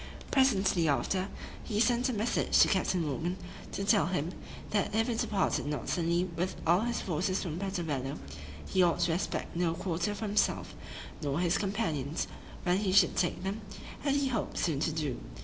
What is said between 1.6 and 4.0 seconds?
he sent a message to Captain Morgan, to